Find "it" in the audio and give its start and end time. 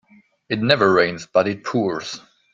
0.49-0.57, 1.47-1.63